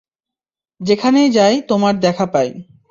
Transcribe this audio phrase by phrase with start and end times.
[0.81, 2.49] যেখানেই যাই তোমার দেখা পাই।